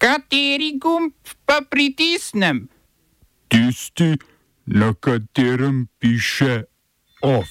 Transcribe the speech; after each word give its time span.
Kateri 0.00 0.78
gumb 0.80 1.12
pa 1.44 1.60
pritisnem? 1.70 2.68
Tisti, 3.48 4.16
na 4.64 4.94
katerem 4.94 5.88
piše 5.98 6.64
OF. 7.22 7.48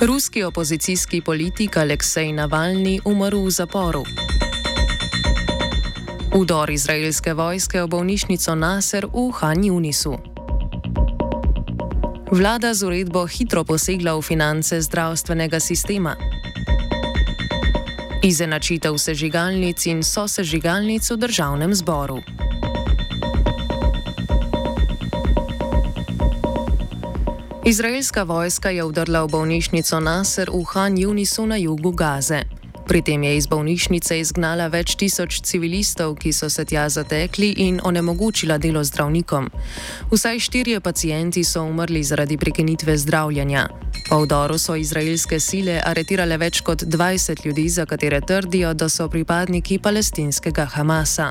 Ruski 0.00 0.42
opozicijski 0.42 1.20
politik 1.22 1.76
Aleksej 1.76 2.32
Navalny 2.32 2.98
umrl 3.04 3.46
v 3.46 3.50
zaporu. 3.50 4.02
Udor 6.34 6.70
izraelske 6.70 7.30
vojske 7.34 7.78
v 7.82 7.86
bolnišnico 7.86 8.54
Nasser 8.54 9.06
v 9.06 9.30
Han 9.38 9.64
Junisu. 9.64 10.18
Vlada 12.34 12.74
z 12.74 12.82
uredbo 12.82 13.26
hitro 13.30 13.62
posegla 13.62 14.18
v 14.18 14.22
finance 14.26 14.74
zdravstvenega 14.82 15.60
sistema. 15.62 16.18
Izenačitev 18.20 19.00
sežigalnic 19.00 19.80
in 19.88 20.04
sosežigalnic 20.04 21.10
v 21.10 21.16
državnem 21.16 21.72
zboru. 21.72 22.20
Izraelska 27.64 28.28
vojska 28.28 28.68
je 28.76 28.84
vdrla 28.84 29.24
v 29.24 29.28
bolnišnico 29.32 29.96
Nasser 30.04 30.52
v 30.52 30.60
Han 30.76 31.00
Junisu 31.00 31.48
na 31.48 31.56
jugu 31.56 31.96
Gaze. 31.96 32.59
Pri 32.86 33.02
tem 33.02 33.22
je 33.22 33.36
iz 33.36 33.46
bolnišnice 33.46 34.18
izgnala 34.18 34.66
več 34.66 34.96
tisoč 34.98 35.40
civilistov, 35.46 36.16
ki 36.18 36.32
so 36.32 36.48
se 36.50 36.64
tja 36.64 36.88
zatekli 36.88 37.52
in 37.62 37.78
onemogočila 37.84 38.58
delo 38.58 38.82
zdravnikom. 38.84 39.46
Vsaj 40.10 40.40
štirje 40.42 40.80
pacijenti 40.80 41.44
so 41.44 41.62
umrli 41.62 42.02
zaradi 42.02 42.36
prekinitve 42.36 42.96
zdravljenja. 42.98 43.68
Po 44.08 44.18
vdoru 44.24 44.58
so 44.58 44.74
izraelske 44.74 45.38
sile 45.40 45.76
aretirale 45.86 46.36
več 46.38 46.60
kot 46.66 46.82
20 46.82 47.46
ljudi, 47.46 47.68
za 47.68 47.86
katere 47.86 48.20
trdijo, 48.20 48.72
da 48.74 48.88
so 48.88 49.08
pripadniki 49.08 49.78
palestinskega 49.78 50.64
Hamasa. 50.74 51.30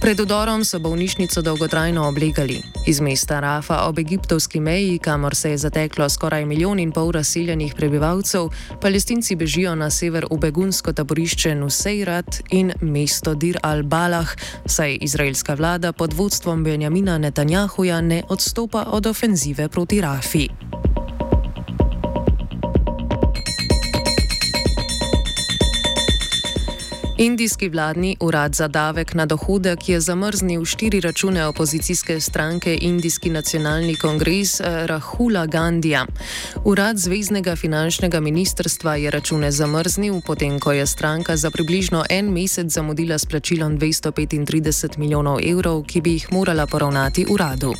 Pred 0.00 0.20
vdorom 0.24 0.64
so 0.64 0.80
bolnišnico 0.80 1.42
dolgotrajno 1.42 2.06
oblegali. 2.08 2.62
Iz 2.86 3.00
mesta 3.00 3.40
Rafa 3.40 3.82
ob 3.88 3.98
egiptovski 3.98 4.60
meji, 4.60 4.98
kamor 4.98 5.34
se 5.34 5.50
je 5.50 5.58
zateklo 5.58 6.08
skoraj 6.08 6.44
milijon 6.44 6.80
in 6.80 6.92
pol 6.92 7.12
razseljenih 7.12 7.74
prebivalcev, 7.76 8.48
palestinci 8.80 9.36
bežijo 9.36 9.74
na 9.74 9.90
sever 9.90 10.24
v 10.30 10.38
begunsko 10.38 10.67
begunsko 10.68 10.92
taborišče 10.92 11.54
Nusejrat 11.54 12.42
in 12.50 12.72
mesto 12.80 13.32
Dir 13.34 13.56
al-Balah, 13.62 14.28
saj 14.66 14.98
izraelska 15.00 15.54
vlada 15.54 15.92
pod 15.92 16.12
vodstvom 16.12 16.64
Benjamina 16.64 17.18
Netanjahuja 17.18 18.00
ne 18.00 18.22
odstopa 18.28 18.84
od 18.92 19.06
ofenzive 19.06 19.68
proti 19.68 20.00
Rafi. 20.00 20.48
Indijski 27.18 27.68
vladni 27.68 28.16
urad 28.20 28.54
za 28.54 28.68
davek 28.68 29.14
na 29.14 29.26
dohodek 29.26 29.88
je 29.88 30.00
zamrznil 30.00 30.64
štiri 30.64 31.00
račune 31.00 31.46
opozicijske 31.46 32.20
stranke 32.20 32.78
Indijski 32.80 33.30
nacionalni 33.30 33.96
kongres 33.96 34.60
eh, 34.60 34.86
Rahula 34.86 35.46
Gandija. 35.46 36.06
Urad 36.64 36.96
Zvezdnega 36.96 37.56
finančnega 37.56 38.20
ministrstva 38.20 38.96
je 38.96 39.10
račune 39.10 39.50
zamrznil, 39.50 40.20
potem 40.26 40.60
ko 40.60 40.72
je 40.72 40.86
stranka 40.86 41.36
za 41.36 41.50
približno 41.50 42.04
en 42.10 42.30
mesec 42.32 42.70
zamudila 42.70 43.18
s 43.18 43.26
plačilom 43.26 43.78
235 43.78 44.98
milijonov 44.98 45.38
evrov, 45.46 45.82
ki 45.82 46.00
bi 46.00 46.12
jih 46.12 46.32
morala 46.32 46.66
poravnati 46.66 47.26
uradu. 47.30 47.74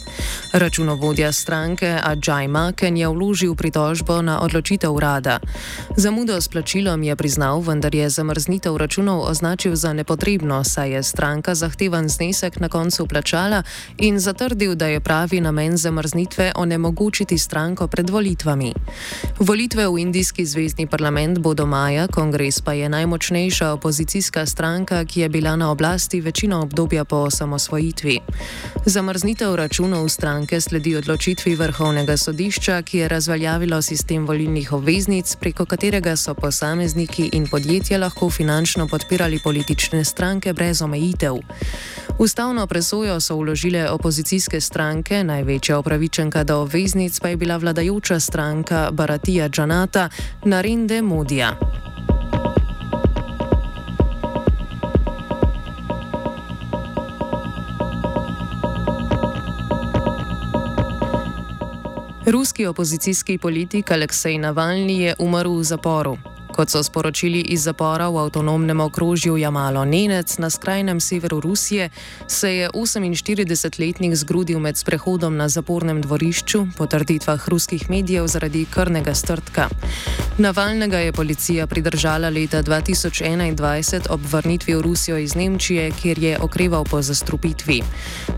Računovodja 0.53 1.33
stranke 1.33 1.99
Ajay 2.05 2.49
Maken 2.49 2.97
je 2.97 3.09
vložil 3.09 3.55
pritožbo 3.55 4.23
na 4.23 4.41
odločitev 4.43 4.93
urada. 4.93 5.39
Zamudo 5.97 6.41
s 6.41 6.49
plačilom 6.49 7.03
je 7.03 7.17
priznal, 7.17 7.61
vendar 7.61 7.95
je 7.95 8.11
zamrznitev 8.11 8.77
računov 8.77 9.28
označil 9.29 9.77
za 9.77 9.93
nepotrebno, 9.93 10.65
saj 10.65 10.91
je 10.91 11.03
stranka 11.03 11.55
zahtevan 11.55 12.09
znesek 12.09 12.61
na 12.61 12.69
koncu 12.69 13.07
plačala 13.07 13.63
in 13.99 14.19
zatrdil, 14.19 14.75
da 14.75 14.87
je 14.87 15.01
pravi 15.01 15.41
namen 15.41 15.77
zamrznitve 15.77 16.53
onemogočiti 16.57 17.39
stranko 17.39 17.87
pred 17.87 18.11
volitvami. 18.11 18.73
Volitve 19.39 19.89
v 19.89 19.99
Indijski 19.99 20.47
zvezdni 20.47 20.87
parlament 20.87 21.39
bodo 21.39 21.67
maja, 21.67 22.07
kongres 22.07 22.61
pa 22.61 22.73
je 22.73 22.89
najmočnejša 22.89 23.73
opozicijska 23.73 24.47
stranka, 24.47 25.05
ki 25.05 25.21
je 25.21 25.29
bila 25.29 25.57
na 25.57 25.71
oblasti 25.71 26.21
večino 26.21 26.63
obdobja 26.63 27.05
po 27.05 27.17
osamosvojitvi. 27.17 28.19
Zamrznitev 28.87 29.55
računov 29.55 30.09
stranke 30.09 30.61
sledi 30.61 30.97
odločitvi 30.97 31.55
vrhovnega 31.55 32.17
sodišča, 32.17 32.83
ki 32.83 32.99
je 32.99 33.09
razveljavilo 33.09 33.83
sistem 33.83 34.27
volilnih 34.27 34.73
obveznic, 34.73 35.37
preko 35.37 35.65
katerega 35.65 36.17
so 36.17 36.35
posamezniki 36.35 37.31
in 37.33 37.47
podjetja 37.47 37.99
lahko 37.99 38.31
finančno 38.31 38.89
podpirali 38.89 39.18
podpirali 39.19 39.39
politične 39.43 40.05
stranke 40.05 40.53
brez 40.53 40.83
omejitev. 40.83 41.35
Ustavno 42.19 42.67
presojo 42.67 43.21
so 43.21 43.37
vložile 43.37 43.91
opozicijske 43.91 44.61
stranke, 44.61 45.25
največja 45.25 45.79
upravičenka 45.79 46.45
do 46.45 46.61
obveznic 46.63 47.19
pa 47.21 47.29
je 47.29 47.37
bila 47.37 47.57
vladajoča 47.57 48.21
stranka 48.21 48.91
Baratija 48.93 49.49
Džanata 49.49 50.09
Narinde 50.45 51.03
Modija. 51.03 51.59
Ruski 62.27 62.67
opozicijski 62.67 63.39
politik 63.39 63.91
Aleksej 63.91 64.39
Navalny 64.39 65.01
je 65.01 65.15
umrl 65.19 65.59
v 65.59 65.65
zaporu. 65.65 66.38
Kot 66.59 66.71
so 66.71 66.83
sporočili 66.83 67.41
iz 67.55 67.63
zapora 67.63 68.09
v 68.11 68.19
avtonomnem 68.19 68.81
okrožju 68.81 69.37
Jamalo 69.39 69.85
Nenec 69.85 70.39
na 70.43 70.51
skrajnem 70.51 71.01
severu 71.01 71.41
Rusije, 71.41 71.91
se 72.27 72.51
je 72.55 72.71
48-letnik 72.71 74.15
zgrudil 74.15 74.59
med 74.59 74.77
sprehodom 74.77 75.37
na 75.37 75.49
zapornem 75.49 76.03
dvorišču, 76.03 76.67
po 76.77 76.87
trditvah 76.87 77.49
ruskih 77.49 77.91
medijev 77.91 78.27
zaradi 78.27 78.67
krnega 78.71 79.15
strtka. 79.15 79.69
Navalnega 80.39 80.99
je 80.99 81.13
policija 81.13 81.67
pridržala 81.67 82.29
leta 82.29 82.63
2021 82.63 84.11
ob 84.11 84.21
vrnitvi 84.33 84.75
v 84.75 84.83
Rusijo 84.83 85.19
iz 85.19 85.35
Nemčije, 85.35 85.91
kjer 86.03 86.19
je 86.19 86.39
okreval 86.39 86.85
po 86.85 87.03
zastrupitvi. 87.03 87.83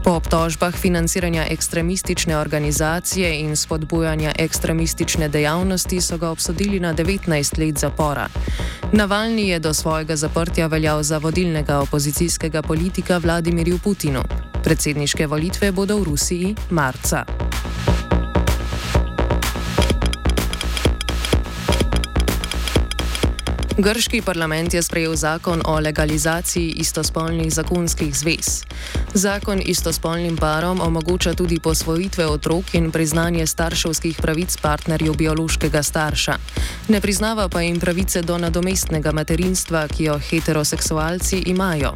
Po 0.04 0.10
obtožbah 0.10 0.76
financiranja 0.76 1.46
ekstremistične 1.48 2.36
organizacije 2.36 3.40
in 3.40 3.56
spodbujanja 3.56 4.32
ekstremistične 4.38 5.28
dejavnosti 5.28 6.00
so 6.00 6.18
ga 6.18 6.30
obsodili 6.30 6.80
na 6.80 6.94
19 6.94 7.58
let 7.58 7.78
zapora 7.78 8.09
zapora. 8.10 8.28
Navalni 8.92 9.48
je 9.48 9.58
do 9.58 9.74
svojega 9.74 10.16
zaprtja 10.16 10.66
veljal 10.66 11.02
za 11.02 11.18
vodilnega 11.18 11.78
opozicijskega 11.78 12.62
politika 12.62 13.18
Vladimirju 13.18 13.78
Putinu. 13.78 14.22
Predsedniške 14.64 15.26
volitve 15.26 15.72
bodo 15.72 15.96
v 15.96 16.04
Rusiji 16.04 16.54
marca. 16.70 17.24
Grški 23.78 24.22
parlament 24.22 24.74
je 24.74 24.82
sprejel 24.82 25.14
zakon 25.16 25.62
o 25.64 25.80
legalizaciji 25.80 26.74
istospolnih 26.76 27.52
zakonskih 27.52 28.14
zvez. 28.14 28.64
Zakon 29.14 29.60
istospolnim 29.64 30.36
parom 30.36 30.80
omogoča 30.80 31.34
tudi 31.34 31.58
posvojitve 31.58 32.26
otrok 32.26 32.74
in 32.74 32.90
priznanje 32.90 33.46
starševskih 33.46 34.18
pravic 34.22 34.56
partnerjev 34.56 35.14
biološkega 35.14 35.82
starša. 35.82 36.36
Ne 36.88 37.00
priznava 37.00 37.48
pa 37.48 37.60
jim 37.60 37.80
pravice 37.80 38.22
do 38.22 38.38
nadomestnega 38.38 39.12
materinstva, 39.12 39.88
ki 39.88 40.04
jo 40.04 40.18
heteroseksualci 40.18 41.42
imajo. 41.46 41.92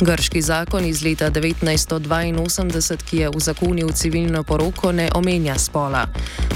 Grški 0.00 0.42
zakon 0.42 0.84
iz 0.84 1.02
leta 1.02 1.30
1982, 1.30 2.96
ki 3.10 3.16
je 3.16 3.28
uzakonil 3.28 3.92
civilno 3.92 4.42
poroko, 4.42 4.92
ne 4.92 5.08
omenja 5.14 5.58
spola. 5.58 6.06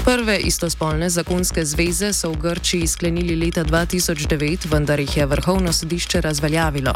Prve 0.05 0.37
istospolne 0.37 1.09
zakonske 1.09 1.65
zveze 1.65 2.13
so 2.13 2.31
v 2.31 2.37
Grčiji 2.41 2.87
sklenili 2.87 3.35
leta 3.35 3.63
2009, 3.63 4.67
vendar 4.71 4.99
jih 4.99 5.17
je 5.17 5.25
vrhovno 5.25 5.73
sodišče 5.73 6.21
razveljavilo. 6.21 6.93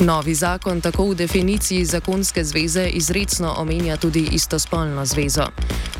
Novi 0.00 0.34
zakon 0.34 0.80
tako 0.80 1.10
v 1.10 1.14
definiciji 1.14 1.84
zakonske 1.84 2.41
zveze 2.44 2.88
izredno 2.88 3.54
omenja 3.58 3.96
tudi 3.96 4.28
istospolno 4.32 5.06
zvezo. 5.06 5.46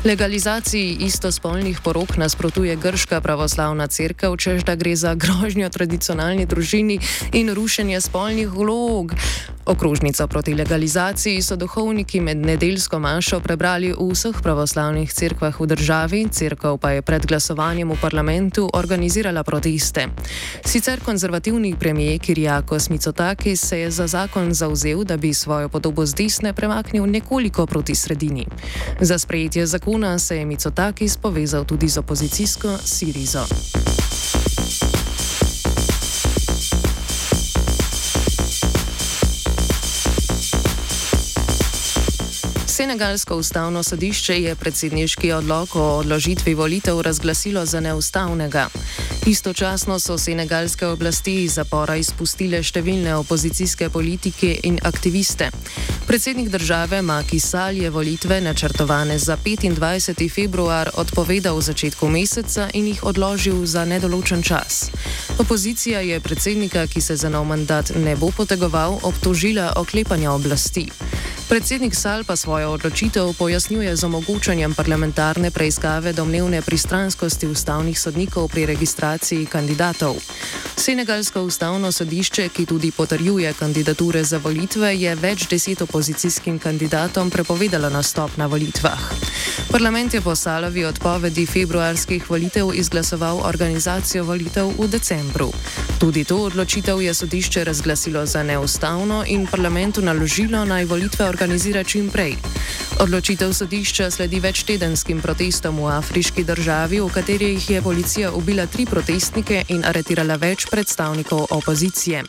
Legalizaciji 0.03 0.97
istospolnih 0.99 1.79
porok 1.83 2.17
nasprotuje 2.17 2.75
Grška 2.75 3.21
pravoslavna 3.21 3.87
crkva, 3.87 4.37
čež 4.37 4.63
da 4.63 4.75
gre 4.75 4.95
za 4.95 5.15
grožnjo 5.15 5.69
tradicionalni 5.69 6.45
družini 6.45 6.99
in 7.33 7.53
rušenje 7.53 8.01
spolnih 8.01 8.49
vlog. 8.49 9.13
Okrožnico 9.65 10.27
proti 10.27 10.53
legalizaciji 10.53 11.41
so 11.41 11.55
duhovniki 11.55 12.19
med 12.19 12.37
nedeljsko 12.37 12.99
mašo 12.99 13.39
prebrali 13.39 13.93
v 13.93 14.09
vseh 14.11 14.35
pravoslavnih 14.43 15.13
cerkvah 15.13 15.59
v 15.59 15.67
državi, 15.67 16.27
cerkev 16.31 16.77
pa 16.77 16.91
je 16.91 17.01
pred 17.01 17.25
glasovanjem 17.25 17.91
v 17.91 17.97
parlamentu 18.01 18.69
organizirala 18.73 19.43
proteste. 19.43 20.07
Sicer 20.65 20.99
konzervativni 20.99 21.75
premijer 21.79 22.19
Kirjakos 22.19 22.89
Micotakis 22.89 23.61
se 23.61 23.79
je 23.79 23.91
za 23.91 24.07
zakon 24.07 24.53
zauzel, 24.53 25.03
da 25.03 25.17
bi 25.17 25.33
svojo 25.33 25.69
podobo 25.69 26.05
z 26.05 26.13
desne 26.13 26.53
premaknil 26.53 27.05
nekoliko 27.05 27.65
proti 27.65 27.95
sredini. 27.95 28.45
Za 28.99 29.19
sprejetje 29.19 29.65
zakona 29.65 30.19
se 30.19 30.37
je 30.37 30.45
Micotakis 30.45 31.17
povezal 31.17 31.65
tudi 31.65 31.87
z 31.87 31.97
opozicijsko 31.97 32.77
Sirizo. 32.83 33.45
Senegalsko 42.73 43.35
ustavno 43.37 43.83
sodišče 43.83 44.41
je 44.41 44.55
predsedniški 44.55 45.31
odlog 45.31 45.75
o 45.75 45.81
odložitvi 45.97 46.53
volitev 46.53 47.01
razglasilo 47.01 47.65
za 47.65 47.79
neustavnega. 47.79 48.67
Istočasno 49.25 49.99
so 49.99 50.17
senegalske 50.17 50.87
oblasti 50.87 51.35
iz 51.43 51.53
zapora 51.53 51.95
izpustile 51.95 52.63
številne 52.63 53.13
opozicijske 53.15 53.89
politike 53.93 54.55
in 54.63 54.79
aktiviste. 54.83 55.51
Predsednik 56.07 56.49
države 56.49 57.01
Maki 57.01 57.39
Sal 57.39 57.77
je 57.77 57.89
volitve 57.89 58.41
načrtovane 58.41 59.19
za 59.19 59.37
25. 59.37 60.25
februar 60.33 60.89
odpovedal 60.93 61.57
v 61.57 61.67
začetku 61.69 62.09
meseca 62.09 62.69
in 62.73 62.87
jih 62.87 63.03
odložil 63.03 63.65
za 63.65 63.85
nedoločen 63.85 64.41
čas. 64.41 64.89
Opozicija 65.37 66.01
je 66.01 66.19
predsednika, 66.19 66.87
ki 66.87 67.01
se 67.01 67.15
za 67.15 67.29
nov 67.29 67.45
mandat 67.45 67.93
ne 67.95 68.15
bo 68.15 68.31
potegoval, 68.31 68.97
obtožila 69.03 69.73
oklepanja 69.77 70.31
oblasti. 70.31 70.89
Predsednik 71.53 71.93
Sal 71.93 72.25
pa 72.25 72.33
svojo 72.33 72.73
odločitev 72.73 73.29
pojasnjuje 73.37 73.93
z 73.93 74.01
omogočanjem 74.09 74.73
parlamentarne 74.73 75.53
preiskave 75.53 76.09
domnevne 76.09 76.65
pristranskosti 76.65 77.45
ustavnih 77.45 77.93
sodnikov 77.93 78.49
pri 78.49 78.65
registraciji 78.65 79.45
kandidatov. 79.45 80.17
Senegalsko 80.73 81.45
ustavno 81.45 81.91
sodišče, 81.91 82.49
ki 82.49 82.65
tudi 82.65 82.89
potrjuje 82.91 83.53
kandidature 83.53 84.23
za 84.23 84.41
volitve, 84.41 84.97
je 84.97 85.13
več 85.15 85.45
deset 85.45 85.85
opozicijskim 85.85 86.57
kandidatom 86.59 87.29
prepovedalo 87.29 87.89
nastop 87.89 88.33
na 88.37 88.49
volitvah. 88.49 89.13
Parlament 89.69 90.13
je 90.13 90.21
po 90.21 90.35
Salovi 90.35 90.85
odpovedi 90.85 91.45
februarskih 91.45 92.29
volitev 92.29 92.73
izglasoval 92.73 93.45
organizacijo 93.45 94.23
volitev 94.23 94.73
v 94.77 94.87
decembru. 94.89 95.51
Tudi 95.99 96.23
to 96.23 96.37
odločitev 96.49 97.01
je 97.01 97.13
sodišče 97.13 97.63
razglasilo 97.63 98.25
za 98.25 98.43
neustavno 98.43 99.23
in 99.27 99.47
parlamentu 99.47 100.01
naložilo 100.01 100.65
naj 100.65 100.85
volitve 100.85 101.25
organizira 101.43 101.83
čim 101.83 102.07
prej. 102.07 102.39
Odločitev 103.03 103.51
sodišča 103.51 104.07
sledi 104.11 104.39
večtedenskim 104.39 105.19
protestom 105.19 105.75
v 105.75 105.91
afriški 105.91 106.43
državi, 106.47 107.01
v 107.03 107.09
katerih 107.11 107.59
je 107.69 107.81
policija 107.81 108.31
ubila 108.31 108.63
tri 108.65 108.85
protestnike 108.87 109.65
in 109.75 109.83
aretirala 109.83 110.39
več 110.39 110.69
predstavnikov 110.71 111.51
opozicije. 111.51 112.23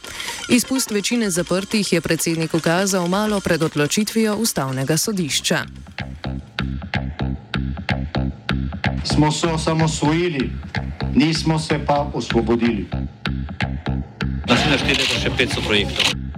Izpust 0.51 0.91
večine 0.91 1.31
zaprtih 1.31 1.93
je 1.93 2.01
predsednik 2.01 2.55
ukazal 2.55 3.07
malo 3.07 3.39
pred 3.41 3.63
odločitvijo 3.63 4.35
ustavnega 4.35 4.97
sodišča. 4.97 5.63
Smo 9.05 9.31
se 9.33 9.47
osamosvojili, 9.47 10.51
nismo 11.15 11.59
se 11.59 11.79
pa 11.87 12.11
osvobodili. 12.15 12.91
Da 14.47 14.57
se 14.57 14.71
naštete 14.75 15.23
še 15.23 15.31
500 15.39 15.67
projektov. 15.67 16.24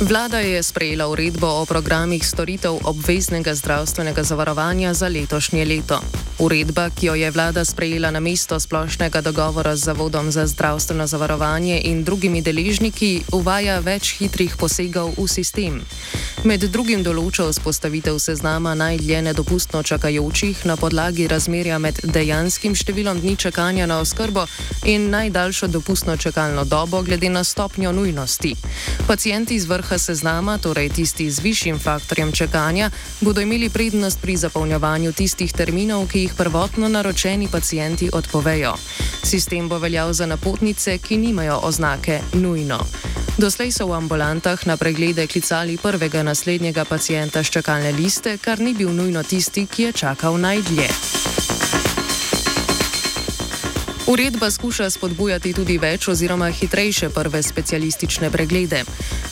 Vlada 0.00 0.38
je 0.38 0.62
sprejela 0.62 1.08
uredbo 1.08 1.46
o 1.46 1.66
programih 1.66 2.26
storitev 2.26 2.78
obveznega 2.84 3.54
zdravstvenega 3.54 4.22
zavarovanja 4.22 4.94
za 4.94 5.08
letošnje 5.08 5.64
leto. 5.64 6.00
Uredba, 6.40 6.88
ki 6.90 7.06
jo 7.06 7.14
je 7.14 7.30
vlada 7.30 7.64
sprejela 7.64 8.10
na 8.10 8.20
mesto 8.20 8.60
splošnega 8.60 9.20
dogovora 9.20 9.76
z 9.76 9.84
Zavodom 9.84 10.32
za 10.32 10.46
zdravstveno 10.46 11.06
zavarovanje 11.06 11.80
in 11.84 12.04
drugimi 12.04 12.40
deležniki, 12.40 13.28
uvaja 13.32 13.76
več 13.84 14.16
hitrih 14.16 14.56
posegov 14.56 15.12
v 15.20 15.28
sistem. 15.28 15.82
Med 16.48 16.64
drugim 16.72 17.02
določa 17.04 17.44
vzpostavitev 17.44 18.16
seznama 18.16 18.72
najdlje 18.72 19.20
nedopustno 19.22 19.82
čakajočih 19.84 20.64
na 20.64 20.78
podlagi 20.80 21.26
razmerja 21.28 21.76
med 21.76 22.00
dejanskim 22.08 22.72
številom 22.72 23.20
dni 23.20 23.36
čakanja 23.36 23.84
na 23.84 24.00
oskrbo 24.00 24.46
in 24.88 25.10
najdaljšo 25.12 25.68
dopustno 25.68 26.16
čakalno 26.16 26.64
dobo 26.64 27.02
glede 27.04 27.28
na 27.28 27.44
stopnjo 27.44 27.92
nujnosti. 27.92 28.54
Pacijenti 29.04 29.60
iz 29.60 29.68
vrha 29.68 29.98
seznama, 29.98 30.56
torej 30.56 30.88
tisti 30.96 31.28
z 31.28 31.44
višjim 31.44 31.78
faktorjem 31.78 32.32
čakanja, 32.32 32.88
bodo 33.20 33.44
imeli 33.44 33.68
prednost 33.68 34.24
pri 34.24 34.40
zapolnjevanju 34.40 35.12
tistih 35.12 35.52
terminov, 35.52 36.08
ki 36.08 36.24
jih 36.24 36.29
jih 36.30 36.36
prvotno 36.36 36.88
naročeni 36.88 37.48
pacijenti 37.48 38.10
odpovejo. 38.12 38.74
Sistem 39.22 39.68
bo 39.68 39.78
veljal 39.78 40.12
za 40.12 40.26
napotnice, 40.26 40.98
ki 40.98 41.16
nimajo 41.16 41.60
oznake 41.62 42.20
nujno. 42.32 42.78
Doslej 43.38 43.72
so 43.72 43.86
v 43.86 43.92
ambulantah 43.92 44.66
na 44.66 44.76
preglede 44.76 45.26
klicali 45.26 45.76
prvega 45.76 46.22
naslednjega 46.22 46.84
pacijenta 46.84 47.42
z 47.42 47.50
čakalne 47.50 47.92
liste, 47.92 48.38
kar 48.38 48.60
ni 48.60 48.74
bil 48.74 48.92
nujno 48.92 49.22
tisti, 49.22 49.66
ki 49.66 49.82
je 49.82 49.92
čakal 49.92 50.38
najdlje. 50.38 51.39
Uredba 54.10 54.50
skuša 54.50 54.88
spodbujati 54.90 55.52
tudi 55.54 55.76
več 55.78 56.08
oziroma 56.10 56.48
hitrejše 56.50 57.12
prve 57.14 57.42
specialistične 57.46 58.30
preglede. 58.30 58.80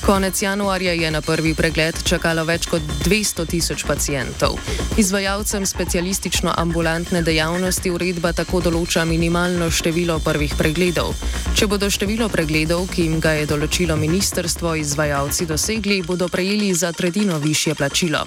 Konec 0.07 0.43
januarja 0.43 0.93
je 0.93 1.11
na 1.11 1.21
prvi 1.21 1.55
pregled 1.55 1.99
čakalo 2.07 2.45
več 2.47 2.69
kot 2.71 2.83
200 3.03 3.47
tisoč 3.51 3.83
pacijentov. 3.83 4.55
Izvajalcem 4.97 5.67
specialistično-ambulantne 5.67 7.25
dejavnosti 7.27 7.91
uredba 7.91 8.31
tako 8.33 8.61
določa 8.69 9.03
minimalno 9.05 9.67
število 9.71 10.21
prvih 10.23 10.55
pregledov. 10.55 11.11
Če 11.59 11.67
bodo 11.67 11.91
število 11.91 12.29
pregledov, 12.31 12.87
ki 12.95 13.09
jim 13.09 13.19
ga 13.19 13.35
je 13.35 13.51
določilo 13.51 13.97
ministerstvo, 13.99 14.77
izvajalci 14.79 15.49
dosegli, 15.51 15.99
bodo 16.07 16.31
prejeli 16.31 16.71
za 16.75 16.93
tretjino 16.95 17.41
više 17.43 17.75
plačilo. 17.75 18.23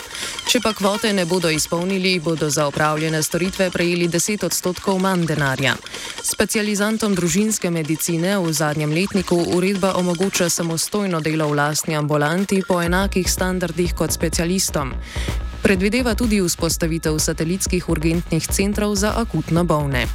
Če 0.51 0.59
pa 0.59 0.75
kvote 0.75 1.13
ne 1.15 1.23
bodo 1.25 1.47
izpolnili, 1.47 2.19
bodo 2.19 2.51
za 2.51 2.67
opravljene 2.67 3.23
storitve 3.23 3.71
prejeli 3.71 4.11
10 4.11 4.45
odstotkov 4.51 4.99
manj 4.99 5.25
denarja. 5.31 5.79
Specializantom 6.41 7.13
družinske 7.13 7.69
medicine 7.69 8.31
v 8.41 8.49
zadnjem 8.49 8.89
letniku 8.89 9.37
uredba 9.53 9.91
omogoča 9.93 10.49
samostojno 10.49 11.19
delo 11.21 11.45
vlade 11.45 11.53
lastni 11.53 11.93
ambulanti 11.93 12.63
po 12.65 12.79
enakih 12.81 13.29
standardih 13.29 13.93
kot 13.93 14.09
specialistom. 14.09 14.95
Predvideva 15.61 16.15
tudi 16.17 16.41
vzpostavitev 16.41 17.19
satelitskih 17.21 17.85
urgentnih 17.89 18.41
centrov 18.41 18.97
za 18.97 19.13
akutno 19.21 19.61
bolne. 19.69 20.07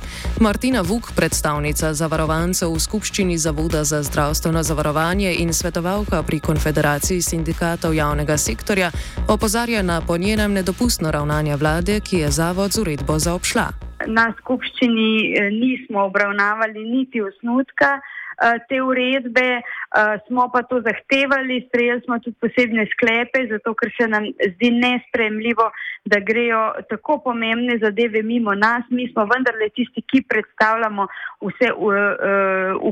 Martina 0.42 0.82
Vuk, 0.82 1.14
predstavnica 1.14 1.94
zavarovancev 1.94 2.74
v 2.74 2.82
skupščini 2.82 3.38
Zavoda 3.38 3.86
za 3.86 4.02
zdravstveno 4.02 4.66
zavarovanje 4.66 5.30
in 5.38 5.54
svetovalka 5.54 6.26
pri 6.26 6.42
Konfederaciji 6.42 7.22
sindikatov 7.22 7.94
javnega 7.94 8.34
sektorja, 8.34 8.90
opozarja 9.30 9.82
na 9.82 10.02
po 10.02 10.18
njenem 10.18 10.58
nedopustno 10.58 11.10
ravnanje 11.10 11.56
vlade, 11.56 12.00
ki 12.00 12.26
je 12.26 12.30
zavod 12.30 12.74
z 12.74 12.82
uredbo 12.82 13.14
zaobšla. 13.18 13.85
Na 14.04 14.28
skupščini 14.38 15.08
eh, 15.32 15.50
nismo 15.50 16.04
obravnavali 16.10 16.84
niti 16.84 17.22
osnutka. 17.22 17.96
Eh, 18.36 18.58
te 18.68 18.82
uredbe, 18.84 19.46
eh, 19.56 20.18
smo 20.26 20.50
pa 20.52 20.60
to 20.68 20.82
zahtevali, 20.84 21.62
sprejeli 21.68 22.02
smo 22.04 22.18
tudi 22.20 22.36
posebne 22.44 22.84
sklepe, 22.92 23.46
zato 23.48 23.72
ker 23.74 23.92
se 23.96 24.08
nam 24.12 24.28
zdi 24.28 24.70
nespremljivo, 24.76 25.70
da 26.04 26.20
grejo 26.20 26.60
tako 26.90 27.22
pomembne 27.24 27.78
zadeve 27.80 28.22
mimo 28.22 28.54
nas. 28.54 28.84
Mi 28.90 29.08
smo 29.12 29.24
vendarle 29.32 29.70
tisti, 29.72 30.04
ki 30.04 30.26
predstavljamo 30.28 31.08
vse 31.48 31.72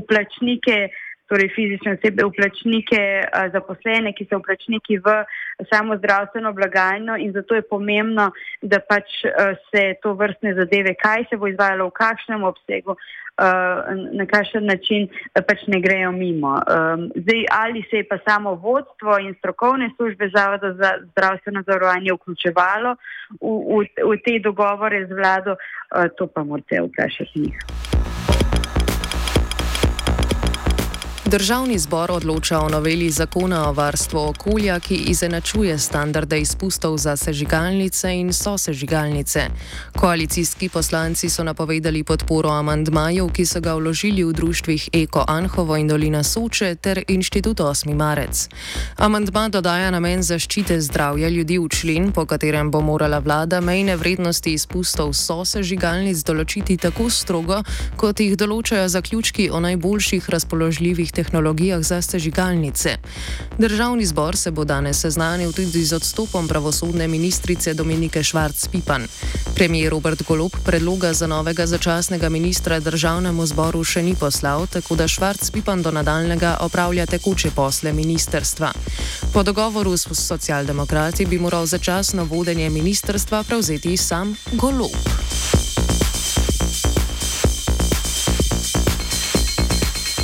uplačnike. 0.01 0.87
Torej 1.25 1.49
fizične 1.55 1.95
osebe, 1.97 2.25
uplačnike, 2.25 2.99
zaposlene, 3.53 4.13
ki 4.13 4.27
so 4.29 4.37
uplačniki 4.37 4.99
v 5.01 5.15
samo 5.71 5.97
zdravstveno 5.97 6.53
blagajno 6.53 7.17
in 7.17 7.31
zato 7.33 7.55
je 7.55 7.65
pomembno, 7.65 8.29
da 8.61 8.79
pač 8.79 9.23
se 9.71 9.83
to 10.03 10.13
vrstne 10.13 10.53
zadeve, 10.53 10.93
kaj 10.93 11.25
se 11.29 11.37
bo 11.41 11.49
izvajalo, 11.49 11.87
v 11.89 11.97
kakšnem 11.97 12.43
obsegu, 12.45 12.97
na 14.13 14.25
kakšen 14.25 14.65
način 14.65 15.07
pač 15.33 15.65
ne 15.67 15.81
grejo 15.81 16.11
mimo. 16.11 16.55
Zdaj, 17.15 17.45
ali 17.51 17.83
se 17.89 17.97
je 17.97 18.07
pa 18.07 18.17
samo 18.27 18.55
vodstvo 18.55 19.19
in 19.19 19.35
strokovne 19.39 19.89
službe 19.95 20.29
Zavoda 20.35 20.73
za 20.73 20.91
zdravstveno 21.11 21.63
zavarovanje 21.67 22.13
vključevalo 22.13 22.95
v, 23.41 23.55
v, 23.79 23.87
v 24.13 24.21
te 24.25 24.39
dogovore 24.39 25.07
z 25.07 25.13
vlado, 25.13 25.55
to 26.17 26.27
pa 26.27 26.43
morate 26.43 26.81
vprašati 26.81 27.39
njih. 27.39 27.74
Državni 31.35 31.79
zbor 31.79 32.11
odloča 32.11 32.59
o 32.59 32.69
noveli 32.69 33.09
zakona 33.11 33.69
o 33.69 33.73
varstvu 33.73 34.19
okolja, 34.19 34.79
ki 34.79 34.95
izenačuje 34.95 35.79
standarde 35.79 36.39
izpustov 36.39 36.97
za 36.97 37.17
sežigalnice 37.17 38.13
in 38.15 38.33
sosežigalnice. 38.33 39.41
Koalicijski 39.99 40.69
poslanci 40.69 41.29
so 41.29 41.43
napovedali 41.43 42.03
podporo 42.03 42.49
amandmajev, 42.49 43.27
ki 43.35 43.45
so 43.45 43.59
ga 43.59 43.73
vložili 43.75 44.23
v 44.23 44.31
društvih 44.33 44.89
Eko 44.93 45.25
Anhovo 45.27 45.75
in 45.75 45.87
Dolina 45.87 46.23
Soče 46.23 46.75
ter 46.75 47.03
Inštitut 47.07 47.59
8. 47.59 47.93
marec. 47.95 48.47
Amandma 48.95 49.49
dodaja 49.49 49.91
namen 49.91 50.23
zaščite 50.23 50.79
zdravja 50.81 51.29
ljudi 51.29 51.57
v 51.57 51.67
člen, 51.67 52.11
po 52.11 52.25
katerem 52.25 52.71
bo 52.71 52.81
morala 52.81 53.19
vlada 53.19 53.61
mejne 53.61 53.95
vrednosti 53.95 54.53
izpustov 54.53 55.11
sosežigalnic 55.13 56.23
določiti 56.23 56.77
tako 56.77 57.09
strogo, 57.09 57.59
kot 57.97 58.19
jih 58.19 58.37
določajo 58.37 58.87
zaključki 58.87 59.49
o 59.51 59.59
najboljših 59.59 60.29
razpoložljivih 60.29 61.11
tehnologijah 61.11 61.24
za 61.81 62.01
sežigalnice. 62.01 62.97
Državni 63.57 64.05
zbor 64.05 64.37
se 64.37 64.51
bo 64.51 64.65
danes 64.65 64.99
seznanil 65.01 65.51
tudi 65.51 65.83
z 65.83 65.93
odstopom 65.93 66.47
pravosodne 66.47 67.07
ministrice 67.07 67.73
Dominike 67.73 68.23
Švarc-Pipan. 68.23 69.07
Premijer 69.55 69.91
Robert 69.91 70.23
Golob 70.27 70.51
predloga 70.65 71.13
za 71.13 71.27
novega 71.27 71.65
začasnega 71.65 72.29
ministra 72.29 72.79
državnemu 72.79 73.45
zboru 73.45 73.83
še 73.83 74.03
ni 74.03 74.15
poslal, 74.15 74.67
tako 74.67 74.95
da 74.95 75.07
Švarc-Pipan 75.07 75.81
do 75.81 75.91
nadaljnega 75.91 76.57
opravlja 76.61 77.05
tekoče 77.05 77.51
posle 77.55 77.93
ministerstva. 77.93 78.71
Po 79.33 79.43
dogovoru 79.43 79.97
s 79.97 80.07
socialdemokrati 80.11 81.25
bi 81.25 81.39
moral 81.39 81.65
začasno 81.65 82.23
vodenje 82.23 82.69
ministerstva 82.69 83.43
prevzeti 83.43 83.97
sam 83.97 84.35
Golob. 84.53 85.64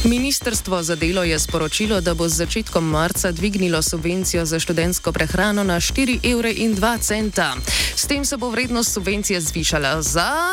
Ministrstvo 0.03 0.83
za 0.83 0.95
delo 0.95 1.23
je 1.23 1.39
sporočilo, 1.39 2.01
da 2.01 2.13
bo 2.13 2.29
z 2.29 2.33
začetkom 2.33 2.89
marca 2.89 3.31
dvignilo 3.31 3.81
subvencijo 3.81 4.45
za 4.45 4.59
študentsko 4.59 5.11
prehrano 5.11 5.63
na 5.63 5.75
4,02 5.75 6.31
evra. 6.31 7.55
S 7.95 8.07
tem 8.07 8.25
se 8.25 8.37
bo 8.37 8.49
vrednost 8.49 8.93
subvencije 8.93 9.41
zvišala 9.41 10.01
za 10.01 10.51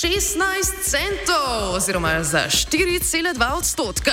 16 0.00 0.80
centov 0.80 1.76
oziroma 1.76 2.24
za 2.24 2.48
4,2 2.48 3.52
odstotka. 3.52 4.12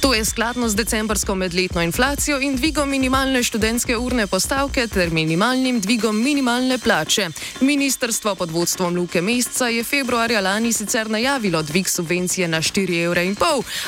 To 0.00 0.14
je 0.14 0.24
skladno 0.24 0.68
z 0.68 0.74
decembrsko 0.74 1.34
medletno 1.34 1.82
inflacijo 1.82 2.40
in 2.40 2.56
dvigom 2.56 2.88
minimalne 2.88 3.42
študentske 3.42 3.96
urne 3.96 4.26
postavke 4.26 4.86
ter 4.86 5.10
minimalnim 5.10 5.80
dvigom 5.80 6.22
minimalne 6.22 6.78
plače. 6.78 7.28
Ministrstvo 7.60 8.34
pod 8.34 8.50
vodstvom 8.50 8.96
Luke 8.96 9.20
Mesca 9.20 9.68
je 9.68 9.84
februarja 9.84 10.40
lani 10.40 10.72
sicer 10.72 11.10
najavilo 11.10 11.62
dvig 11.62 11.88
subvencije 11.88 12.48
na 12.48 12.58
4,5 12.58 13.04
evra, 13.04 13.22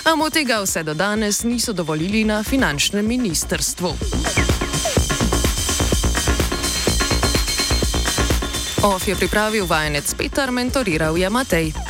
a 0.04 0.30
tega 0.30 0.60
vse 0.60 0.82
do 0.82 0.94
danes 0.94 1.42
niso 1.42 1.72
dovolili 1.72 2.24
na 2.24 2.42
finančnem 2.42 3.06
ministrstvu. 3.06 3.94
OF 8.82 9.08
je 9.08 9.16
pripravil 9.16 9.66
vajenec 9.66 10.14
Peter, 10.14 10.50
mentoriral 10.50 11.16
je 11.16 11.30
Matej. 11.30 11.87